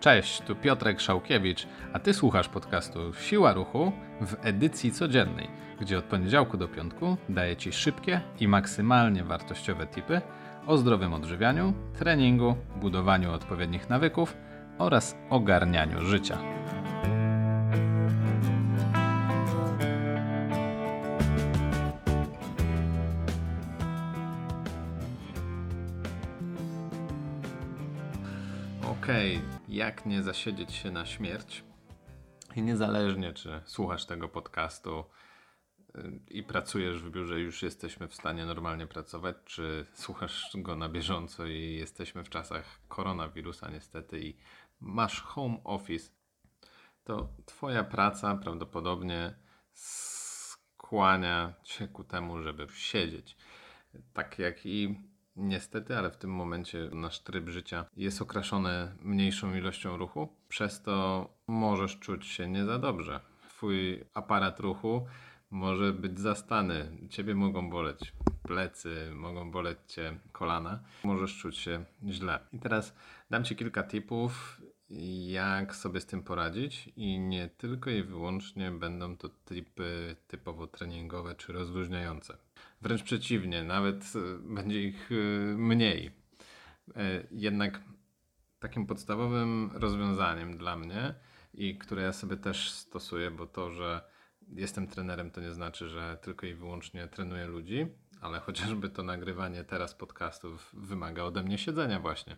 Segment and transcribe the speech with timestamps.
[0.00, 5.50] Cześć, tu Piotrek Szałkiewicz, a ty słuchasz podcastu Siła Ruchu w edycji codziennej,
[5.80, 10.20] gdzie od poniedziałku do piątku daję ci szybkie i maksymalnie wartościowe tipy
[10.66, 14.36] o zdrowym odżywianiu, treningu, budowaniu odpowiednich nawyków
[14.78, 16.38] oraz ogarnianiu życia.
[29.08, 31.64] Okej, okay, jak nie zasiedzieć się na śmierć?
[32.56, 35.04] I niezależnie, czy słuchasz tego podcastu
[35.96, 40.88] y, i pracujesz w biurze, już jesteśmy w stanie normalnie pracować, czy słuchasz go na
[40.88, 44.36] bieżąco i jesteśmy w czasach koronawirusa niestety i
[44.80, 46.10] masz home office,
[47.04, 49.34] to Twoja praca prawdopodobnie
[49.72, 53.36] skłania Cię ku temu, żeby siedzieć.
[54.12, 55.00] Tak jak i
[55.38, 61.28] Niestety, ale w tym momencie nasz tryb życia jest okraszony mniejszą ilością ruchu, przez to
[61.46, 63.20] możesz czuć się nie za dobrze.
[63.48, 65.06] Twój aparat ruchu
[65.50, 72.38] może być zastany, ciebie mogą boleć plecy, mogą boleć cię kolana, możesz czuć się źle.
[72.52, 72.94] I teraz
[73.30, 74.60] dam ci kilka tipów,
[75.26, 81.34] jak sobie z tym poradzić i nie tylko i wyłącznie będą to tipy typowo treningowe
[81.34, 82.36] czy rozluźniające.
[82.82, 85.14] Wręcz przeciwnie, nawet e, będzie ich e,
[85.56, 86.10] mniej.
[86.96, 87.80] E, jednak
[88.58, 91.14] takim podstawowym rozwiązaniem dla mnie
[91.54, 94.02] i które ja sobie też stosuję, bo to, że
[94.48, 97.86] jestem trenerem, to nie znaczy, że tylko i wyłącznie trenuję ludzi,
[98.20, 102.36] ale chociażby to nagrywanie teraz podcastów wymaga ode mnie siedzenia właśnie.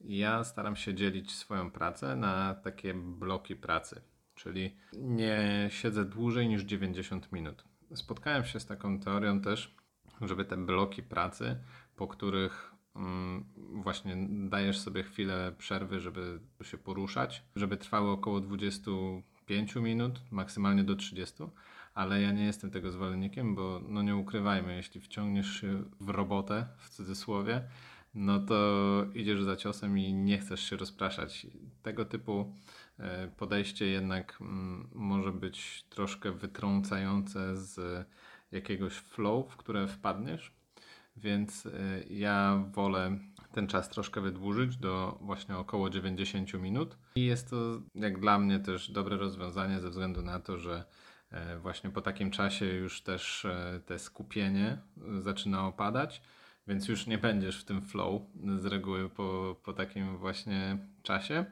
[0.00, 4.00] Ja staram się dzielić swoją pracę na takie bloki pracy,
[4.34, 7.64] czyli nie siedzę dłużej niż 90 minut.
[7.94, 9.76] Spotkałem się z taką teorią też,
[10.20, 11.56] żeby te bloki pracy,
[11.96, 19.74] po których mm, właśnie dajesz sobie chwilę przerwy, żeby się poruszać, żeby trwały około 25
[19.74, 21.34] minut, maksymalnie do 30,
[21.94, 26.66] ale ja nie jestem tego zwolennikiem, bo no nie ukrywajmy, jeśli wciągniesz się w robotę,
[26.78, 27.62] w cudzysłowie,
[28.14, 28.56] no to
[29.14, 31.46] idziesz za ciosem i nie chcesz się rozpraszać.
[31.82, 32.54] Tego typu
[32.98, 38.06] e, podejście jednak mm, może być troszkę wytrącające z
[38.52, 40.52] jakiegoś flow, w które wpadniesz,
[41.16, 41.70] więc e,
[42.10, 43.18] ja wolę
[43.52, 46.96] ten czas troszkę wydłużyć do właśnie około 90 minut.
[47.16, 50.84] I jest to jak dla mnie też dobre rozwiązanie ze względu na to, że
[51.30, 53.46] e, właśnie po takim czasie już też
[53.86, 54.78] te skupienie
[55.20, 56.22] zaczyna opadać
[56.68, 58.22] więc już nie będziesz w tym flow
[58.56, 61.44] z reguły po, po takim właśnie czasie.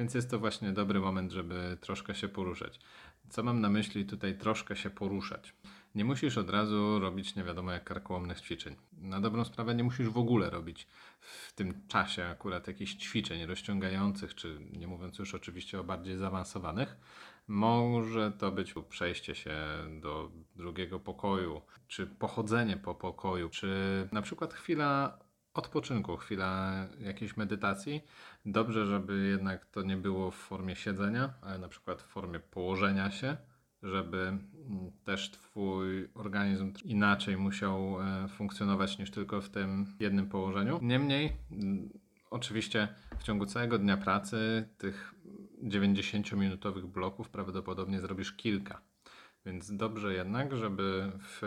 [0.00, 2.80] Więc jest to właśnie dobry moment, żeby troszkę się poruszać.
[3.28, 5.54] Co mam na myśli tutaj troszkę się poruszać?
[5.94, 8.76] Nie musisz od razu robić nie wiadomo jak karkołomnych ćwiczeń.
[8.92, 10.86] Na dobrą sprawę nie musisz w ogóle robić
[11.20, 16.96] w tym czasie akurat jakichś ćwiczeń rozciągających, czy nie mówiąc już oczywiście o bardziej zaawansowanych.
[17.48, 19.56] Może to być przejście się
[20.00, 25.18] do drugiego pokoju, czy pochodzenie po pokoju, czy na przykład chwila
[25.54, 28.02] odpoczynku, chwila jakiejś medytacji.
[28.44, 33.10] Dobrze, żeby jednak to nie było w formie siedzenia, ale na przykład w formie położenia
[33.10, 33.36] się,
[33.82, 34.40] żeby mm,
[35.04, 40.78] też Twój organizm inaczej musiał e, funkcjonować niż tylko w tym jednym położeniu.
[40.82, 41.90] Niemniej, mm,
[42.30, 45.14] oczywiście w ciągu całego dnia pracy tych
[45.62, 48.80] 90-minutowych bloków prawdopodobnie zrobisz kilka.
[49.46, 51.42] Więc dobrze jednak, żeby w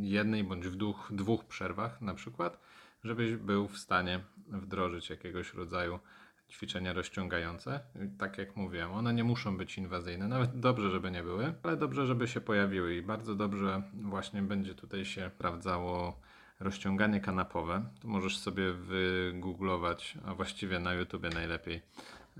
[0.00, 2.60] jednej bądź w dwóch, dwóch przerwach na przykład,
[3.08, 5.98] żebyś był w stanie wdrożyć jakiegoś rodzaju
[6.50, 7.80] ćwiczenia rozciągające.
[8.18, 12.06] Tak jak mówiłem, one nie muszą być inwazyjne, nawet dobrze, żeby nie były, ale dobrze,
[12.06, 16.20] żeby się pojawiły i bardzo dobrze właśnie będzie tutaj się sprawdzało
[16.60, 17.84] rozciąganie kanapowe.
[18.00, 21.82] Tu możesz sobie wygooglować, a właściwie na YouTubie najlepiej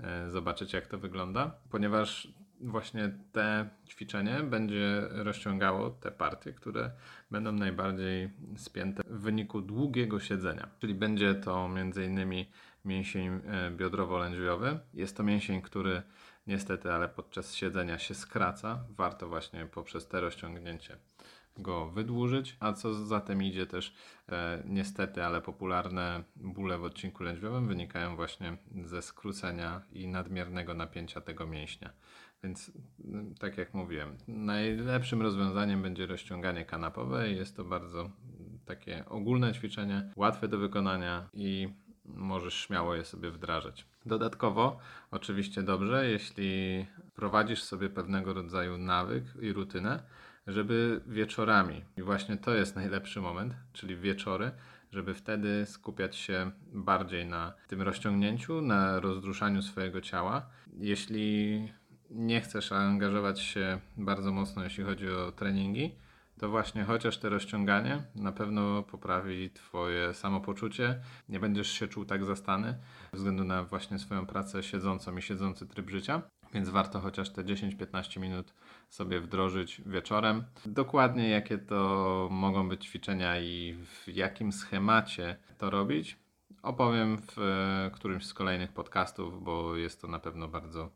[0.03, 2.27] e, zobaczyć jak to wygląda, ponieważ
[2.61, 6.91] właśnie te ćwiczenie będzie rozciągało te partie, które
[7.31, 10.67] będą najbardziej spięte w wyniku długiego siedzenia.
[10.79, 12.45] Czyli będzie to m.in.
[12.85, 14.79] mięsień e, biodrowo-lędźwiowy.
[14.93, 16.01] Jest to mięsień, który
[16.47, 18.83] niestety, ale podczas siedzenia się skraca.
[18.89, 20.97] Warto właśnie poprzez te rozciągnięcie
[21.61, 23.93] go wydłużyć, a co za tym idzie też
[24.29, 31.21] e, niestety, ale popularne bóle w odcinku lędźwiowym wynikają właśnie ze skrócenia i nadmiernego napięcia
[31.21, 31.89] tego mięśnia.
[32.43, 32.71] Więc
[33.05, 37.31] mm, tak jak mówiłem, najlepszym rozwiązaniem będzie rozciąganie kanapowe.
[37.31, 38.09] Jest to bardzo
[38.65, 41.69] takie ogólne ćwiczenie, łatwe do wykonania i
[42.05, 43.85] możesz śmiało je sobie wdrażać.
[44.05, 44.79] Dodatkowo,
[45.11, 46.85] oczywiście dobrze, jeśli
[47.15, 50.03] prowadzisz sobie pewnego rodzaju nawyk i rutynę,
[50.47, 54.51] żeby wieczorami, i właśnie to jest najlepszy moment, czyli wieczory,
[54.91, 60.49] żeby wtedy skupiać się bardziej na tym rozciągnięciu, na rozruszaniu swojego ciała.
[60.77, 61.73] Jeśli
[62.09, 65.95] nie chcesz angażować się bardzo mocno, jeśli chodzi o treningi,
[66.39, 71.01] to właśnie chociaż te rozciąganie na pewno poprawi Twoje samopoczucie.
[71.29, 72.75] Nie będziesz się czuł tak zastany
[73.11, 76.21] ze względu na właśnie swoją pracę siedzącą i siedzący tryb życia.
[76.53, 78.53] Więc warto chociaż te 10-15 minut
[78.89, 80.43] sobie wdrożyć wieczorem.
[80.65, 86.17] Dokładnie jakie to mogą być ćwiczenia i w jakim schemacie to robić,
[86.63, 90.89] opowiem w e, którymś z kolejnych podcastów, bo jest to na pewno bardzo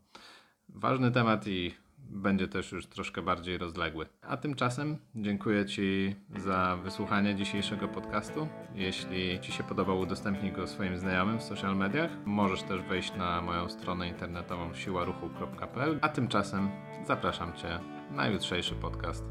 [0.68, 1.74] ważny temat i
[2.10, 4.06] będzie też już troszkę bardziej rozległy.
[4.22, 8.48] A tymczasem dziękuję Ci za wysłuchanie dzisiejszego podcastu.
[8.74, 12.10] Jeśli Ci się podobał, udostępnij go swoim znajomym w social mediach.
[12.24, 15.98] Możesz też wejść na moją stronę internetową siłaruchu.pl.
[16.02, 16.70] A tymczasem
[17.06, 17.80] zapraszam Cię
[18.10, 19.24] na jutrzejszy podcast.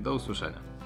[0.00, 0.76] Do usłyszenia.